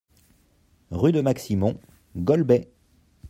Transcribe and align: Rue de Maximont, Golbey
Rue 0.89 1.11
de 1.11 1.21
Maximont, 1.21 1.79
Golbey 2.17 2.67